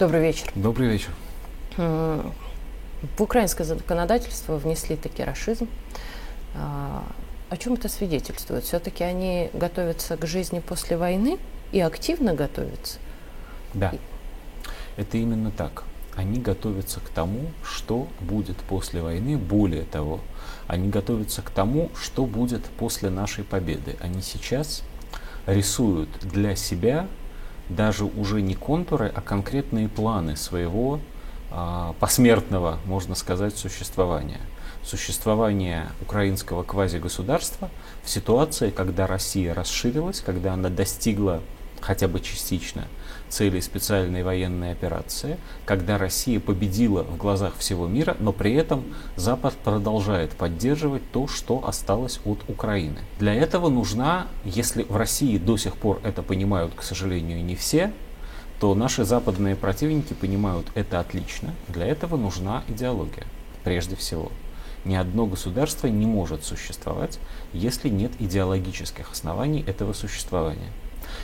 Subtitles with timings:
[0.00, 0.50] Добрый вечер.
[0.54, 1.10] Добрый вечер.
[1.76, 2.32] В
[3.18, 5.68] украинское законодательство внесли таки рашизм.
[6.54, 7.04] А,
[7.50, 8.64] о чем это свидетельствует?
[8.64, 11.38] Все-таки они готовятся к жизни после войны
[11.70, 12.98] и активно готовятся?
[13.74, 13.92] Да,
[14.96, 15.84] это именно так.
[16.16, 19.36] Они готовятся к тому, что будет после войны.
[19.36, 20.20] Более того,
[20.66, 23.98] они готовятся к тому, что будет после нашей победы.
[24.00, 24.82] Они сейчас
[25.44, 27.06] рисуют для себя
[27.70, 31.00] даже уже не контуры, а конкретные планы своего
[31.50, 34.40] а, посмертного, можно сказать, существования.
[34.82, 37.70] Существование украинского квазигосударства
[38.02, 41.42] в ситуации, когда Россия расширилась, когда она достигла
[41.80, 42.86] хотя бы частично
[43.30, 48.84] цели специальной военной операции, когда Россия победила в глазах всего мира, но при этом
[49.16, 52.98] Запад продолжает поддерживать то, что осталось от Украины.
[53.18, 57.92] Для этого нужна, если в России до сих пор это понимают, к сожалению, не все,
[58.58, 61.54] то наши западные противники понимают это отлично.
[61.68, 63.24] Для этого нужна идеология,
[63.64, 64.30] прежде всего.
[64.84, 67.18] Ни одно государство не может существовать,
[67.52, 70.72] если нет идеологических оснований этого существования.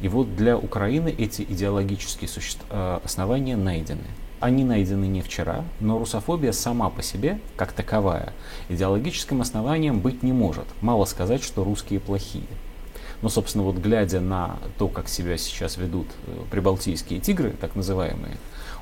[0.00, 2.56] И вот для Украины эти идеологические суще...
[2.70, 4.04] Э, основания найдены.
[4.40, 8.32] Они найдены не вчера, но русофобия сама по себе, как таковая,
[8.68, 10.66] идеологическим основанием быть не может.
[10.80, 12.46] Мало сказать, что русские плохие.
[13.20, 18.36] Но, собственно, вот глядя на то, как себя сейчас ведут э, прибалтийские тигры, так называемые,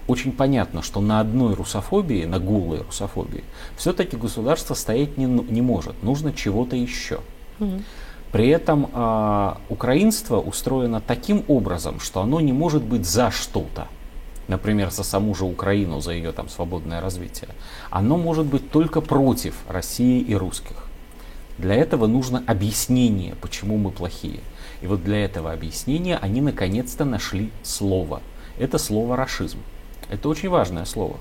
[0.07, 3.45] очень понятно, что на одной русофобии, на голой русофобии,
[3.77, 6.01] все-таки государство стоять не, не может.
[6.03, 7.21] Нужно чего-то еще.
[7.59, 7.83] Mm-hmm.
[8.33, 13.89] При этом э, украинство устроено таким образом, что оно не может быть за что-то.
[14.49, 17.49] Например, за саму же Украину, за ее там свободное развитие.
[17.91, 20.87] Оно может быть только против России и русских.
[21.59, 24.41] Для этого нужно объяснение, почему мы плохие.
[24.83, 28.21] И вот для этого объяснения они наконец-то нашли слово.
[28.59, 29.59] Это слово расизм.
[30.11, 31.17] Это очень важное слово.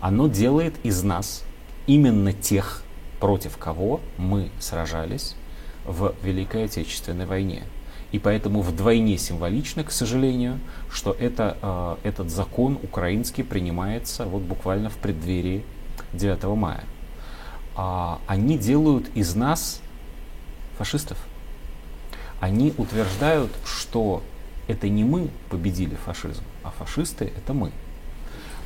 [0.00, 1.44] Оно делает из нас
[1.86, 2.82] именно тех,
[3.20, 5.36] против кого мы сражались
[5.86, 7.64] в Великой Отечественной войне.
[8.12, 10.60] И поэтому вдвойне символично, к сожалению,
[10.90, 15.64] что это, э, этот закон украинский принимается вот буквально в преддверии
[16.12, 16.84] 9 мая.
[17.74, 19.80] А, они делают из нас
[20.78, 21.18] фашистов.
[22.40, 24.22] Они утверждают, что
[24.68, 27.72] это не мы победили фашизм, а фашисты это мы.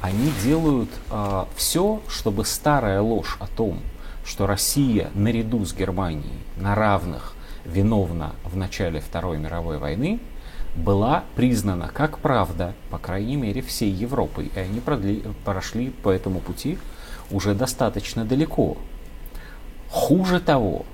[0.00, 3.80] Они делают э, все, чтобы старая ложь о том,
[4.24, 10.20] что Россия наряду с Германией на равных виновна в начале Второй мировой войны,
[10.76, 14.50] была признана как правда, по крайней мере, всей Европой.
[14.54, 16.78] И они продли, прошли по этому пути
[17.30, 18.76] уже достаточно далеко.
[19.90, 20.84] Хуже того,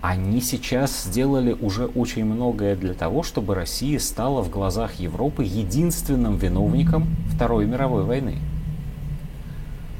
[0.00, 6.36] они сейчас сделали уже очень многое для того, чтобы Россия стала в глазах Европы единственным
[6.36, 8.38] виновником Второй мировой войны.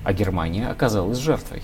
[0.05, 1.62] А Германия оказалась жертвой.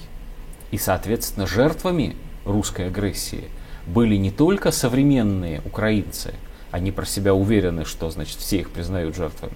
[0.74, 3.44] И, соответственно, жертвами русской агрессии
[3.86, 6.34] были не только современные украинцы,
[6.72, 9.54] они про себя уверены, что, значит, все их признают жертвами,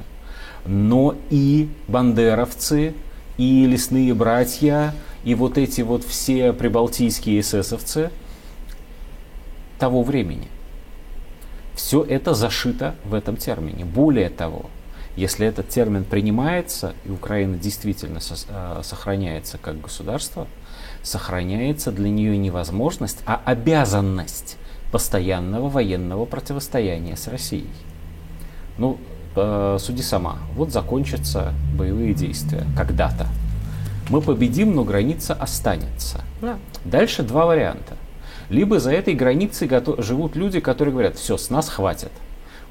[0.65, 2.95] но и бандеровцы,
[3.37, 8.13] и лесные братья, и вот эти вот все прибалтийские эсэсовцы
[9.81, 10.47] того времени.
[11.75, 13.85] Все это зашито в этом термине.
[13.85, 14.71] Более того,
[15.17, 20.47] если этот термин принимается, и Украина действительно э, сохраняется как государство,
[21.03, 24.57] сохраняется для нее не возможность, а обязанность
[24.93, 27.71] постоянного военного противостояния с Россией.
[28.79, 28.99] Ну,
[29.37, 33.27] э, суди сама, вот закончатся боевые действия когда-то.
[34.09, 36.23] Мы победим, но граница останется.
[36.41, 36.59] Да.
[36.85, 37.97] Дальше два варианта.
[38.49, 42.13] Либо за этой границей живут люди, которые говорят, все, с нас хватит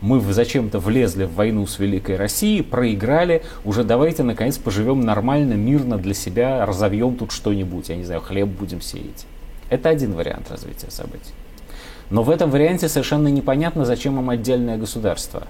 [0.02, 5.98] мы зачем-то влезли в войну с Великой Россией, проиграли, уже давайте наконец поживем нормально, мирно
[5.98, 9.26] для себя, разовьем тут что-нибудь, я не знаю, хлеб будем сеять.
[9.70, 11.34] Это один вариант развития событий.
[12.10, 15.48] Но в этом варианте совершенно непонятно, зачем им отдельное государство.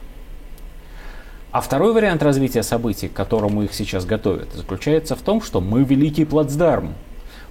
[1.51, 5.83] А второй вариант развития событий, к которому их сейчас готовят, заключается в том, что мы
[5.83, 6.93] великий плацдарм,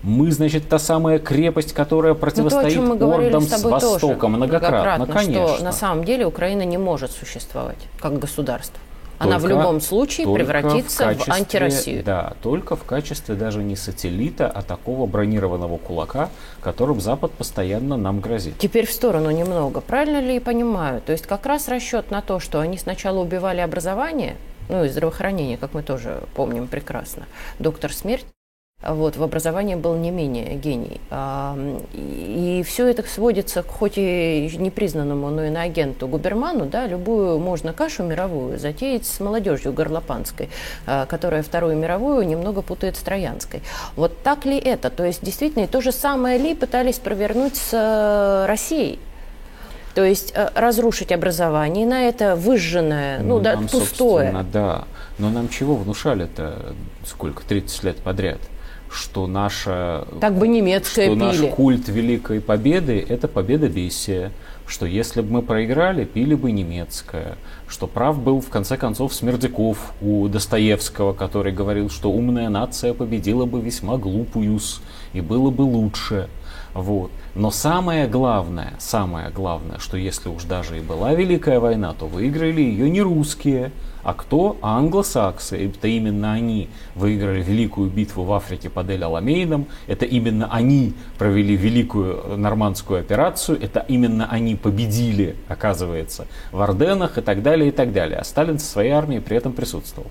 [0.02, 5.04] мы, значит, та самая крепость, которая противостоит ну, то, ордам с, с Востока тоже, многократно,
[5.04, 5.54] многократно конечно.
[5.56, 8.80] Что на самом деле Украина не может существовать как государство.
[9.18, 12.04] Она только, в любом случае превратится в, качестве, в антироссию.
[12.04, 16.28] Да, только в качестве даже не сателлита, а такого бронированного кулака,
[16.60, 18.58] которым Запад постоянно нам грозит.
[18.58, 19.80] Теперь в сторону немного.
[19.80, 21.00] Правильно ли я понимаю?
[21.00, 24.36] То есть как раз расчет на то, что они сначала убивали образование,
[24.68, 27.26] ну и здравоохранение, как мы тоже помним прекрасно.
[27.58, 28.26] Доктор смерть
[28.88, 31.00] вот, в образовании был не менее гений.
[31.92, 37.72] И все это сводится, хоть и непризнанному, но и на агенту Губерману, да, любую можно
[37.72, 40.48] кашу мировую затеять с молодежью горлопанской,
[41.08, 43.62] которая Вторую мировую немного путает с Троянской.
[43.96, 44.90] Вот так ли это?
[44.90, 48.98] То есть действительно и то же самое ли пытались провернуть с э, Россией?
[49.94, 54.44] То есть э, разрушить образование на это выжженное, ну, ну да, нам, пустое.
[54.52, 54.84] Да,
[55.18, 56.74] но нам чего внушали-то
[57.06, 58.38] сколько, 30 лет подряд?
[58.90, 60.06] Что наша...
[60.20, 61.46] Так бы немецкая что пили.
[61.46, 64.32] наш культ Великой Победы– это победа бесия.
[64.66, 67.36] Что если бы мы проиграли, пили бы немецкое.
[67.68, 73.44] Что прав был, в конце концов, Смердяков у Достоевского, который говорил, что умная нация победила
[73.44, 74.58] бы весьма глупую
[75.12, 76.28] и было бы лучше.
[76.76, 77.10] Вот.
[77.34, 82.60] Но самое главное, самое главное, что если уж даже и была Великая война, то выиграли
[82.60, 84.58] ее не русские, а кто?
[84.60, 85.68] А англосаксы.
[85.68, 89.66] Это именно они выиграли великую битву в Африке под Эль-Аламейном.
[89.86, 93.58] Это именно они провели великую нормандскую операцию.
[93.60, 98.18] Это именно они победили, оказывается, в Орденах и так далее, и так далее.
[98.18, 100.10] А Сталин со своей армией при этом присутствовал.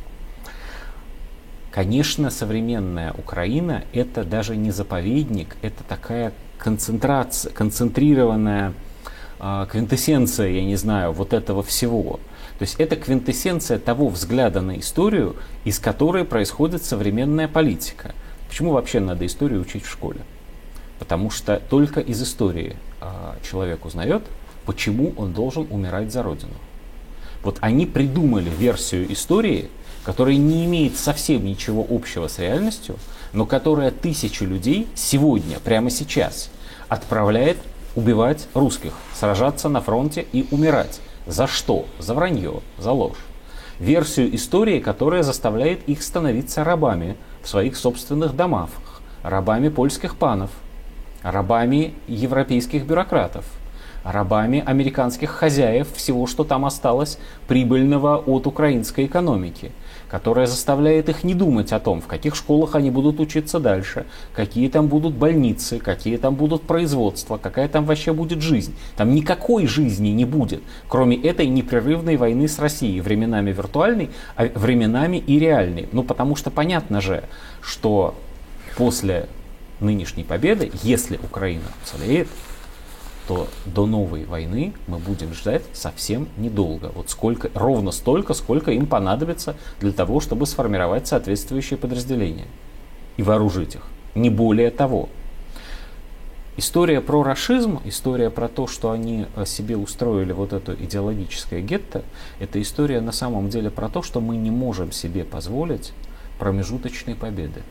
[1.75, 6.31] Конечно, современная Украина это даже не заповедник, это такая
[6.65, 8.73] концентрация, концентрированная
[9.39, 12.19] э, квинтэссенция, я не знаю, вот этого всего.
[12.57, 18.15] То есть это квинтэссенция того взгляда на историю, из которой происходит современная политика.
[18.47, 20.21] Почему вообще надо историю учить в школе?
[20.97, 23.05] Потому что только из истории э,
[23.47, 24.23] человек узнает,
[24.65, 26.55] почему он должен умирать за Родину.
[27.43, 29.69] Вот они придумали версию истории,
[30.03, 32.95] которая не имеет совсем ничего общего с реальностью,
[33.33, 36.49] но которая тысячу людей сегодня, прямо сейчас,
[36.89, 37.57] отправляет
[37.95, 40.99] убивать русских, сражаться на фронте и умирать.
[41.25, 41.85] За что?
[41.99, 43.17] За вранье, за ложь.
[43.79, 48.69] Версию истории, которая заставляет их становиться рабами в своих собственных домах,
[49.23, 50.51] рабами польских панов,
[51.23, 53.45] рабами европейских бюрократов,
[54.05, 57.17] рабами американских хозяев всего, что там осталось
[57.47, 59.71] прибыльного от украинской экономики–
[60.15, 64.69] которая заставляет их не думать о том, в каких школах они будут учиться дальше, какие
[64.69, 68.75] там будут больницы, какие там будут производства, какая там вообще будет жизнь.
[68.95, 75.17] Там никакой жизни не будет, кроме этой непрерывной войны с Россией, временами виртуальной, а временами
[75.17, 75.89] и реальной.
[75.91, 77.23] Ну, потому что понятно же,
[77.61, 78.15] что
[78.77, 79.27] после
[79.79, 82.27] нынешней победы, если Украина уцелеет,
[83.27, 86.91] то до новой войны мы будем ждать совсем недолго.
[86.93, 92.47] Вот сколько, ровно столько, сколько им понадобится для того, чтобы сформировать соответствующие подразделения
[93.17, 93.87] и вооружить их.
[94.13, 95.09] Не более того.
[96.57, 102.05] История про расизм, история про то, что они э, себе устроили вот это идеологическое гетто,
[102.39, 105.91] это история на самом деле про то, что мы не можем себе позволить
[106.39, 107.61] промежуточной победы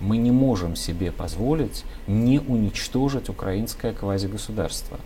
[0.00, 4.98] мы не можем себе позволить не уничтожить украинское квазигосударство.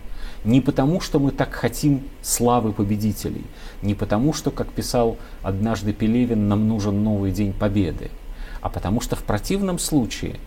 [0.43, 3.45] Не потому, что мы так хотим славы победителей,
[3.81, 8.11] не потому, что, как писал однажды Пелевин, нам нужен новый день победы,
[8.61, 10.37] а потому что в противном случае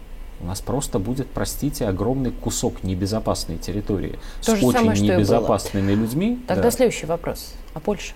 [0.41, 6.39] у нас просто будет, простите, огромный кусок небезопасной территории То с очень самое, небезопасными людьми.
[6.47, 6.71] Тогда да.
[6.71, 7.55] следующий вопрос.
[7.75, 8.15] А Польша?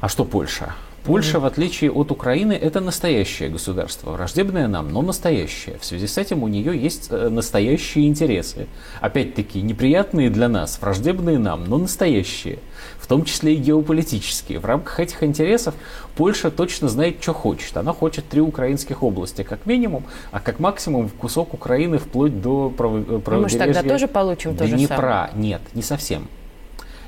[0.00, 0.74] А что Польша?
[1.04, 5.78] Польша, в отличие от Украины, это настоящее государство, враждебное нам, но настоящее.
[5.78, 8.68] В связи с этим у нее есть э, настоящие интересы.
[9.02, 12.58] Опять-таки, неприятные для нас, враждебные нам, но настоящие.
[12.98, 14.60] В том числе и геополитические.
[14.60, 15.74] В рамках этих интересов
[16.16, 17.76] Польша точно знает, что хочет.
[17.76, 23.20] Она хочет три украинских области, как минимум, а как максимум кусок Украины вплоть до правобережья.
[23.26, 25.28] Ну, мы же тогда тоже получим то же Днепра.
[25.30, 25.30] Самое.
[25.34, 26.28] Нет, не совсем.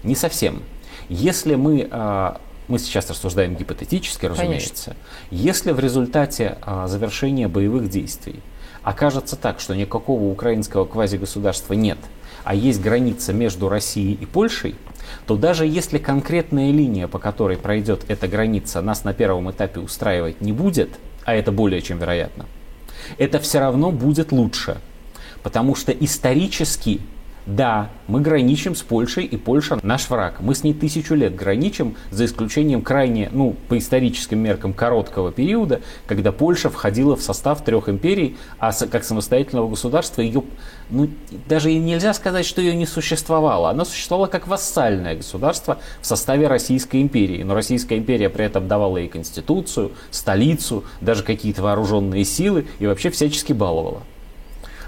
[0.03, 0.63] Не совсем.
[1.09, 4.97] Если мы а, мы сейчас рассуждаем гипотетически, разумеется,
[5.31, 5.47] Конечно.
[5.49, 8.41] если в результате а, завершения боевых действий
[8.83, 11.99] окажется так, что никакого украинского квазигосударства нет,
[12.45, 14.77] а есть граница между Россией и Польшей,
[15.27, 20.41] то даже если конкретная линия, по которой пройдет эта граница, нас на первом этапе устраивать
[20.41, 20.91] не будет,
[21.25, 22.47] а это более чем вероятно,
[23.19, 24.79] это все равно будет лучше.
[25.43, 27.01] Потому что исторически
[27.47, 30.41] да, мы граничим с Польшей, и Польша наш враг.
[30.41, 35.81] Мы с ней тысячу лет граничим, за исключением крайне, ну, по историческим меркам, короткого периода,
[36.09, 40.43] когда Польша входила в состав трех империй, а как самостоятельного государства ее,
[40.91, 41.09] ну,
[41.49, 43.71] даже и нельзя сказать, что ее не существовало.
[43.71, 47.45] Она существовала как вассальное государство в составе Российской империи.
[47.45, 53.11] Но Российская империя при этом давала и конституцию, столицу, даже какие-то вооруженные силы и вообще
[53.11, 54.03] всячески баловала.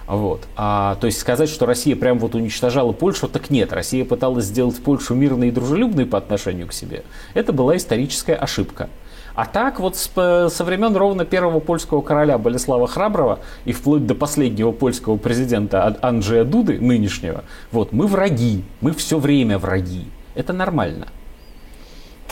[0.08, 0.48] Вот.
[0.56, 3.74] А, то есть сказать, что Россия прям вот уничтожала Польшу, так нет.
[3.74, 7.04] Россия пыталась сделать Польшу мирной и дружелюбной по отношению к себе.
[7.34, 8.88] Это была историческая ошибка.
[9.34, 10.10] А так вот с,
[10.50, 16.44] со времен ровно первого польского короля Болеслава Храброго и вплоть до последнего польского президента Анджея
[16.44, 20.06] Дуды, нынешнего, вот мы враги, мы все время враги.
[20.34, 21.08] Это нормально.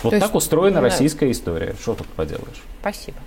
[0.02, 0.80] Вот То так есть, устроена да.
[0.80, 1.74] российская история.
[1.80, 2.62] Что тут поделаешь?
[2.80, 3.18] Спасибо.